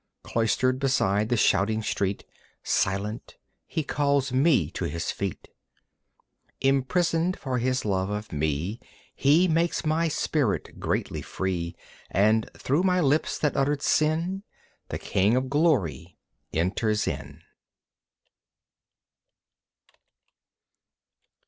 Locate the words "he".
3.67-3.83, 9.15-9.47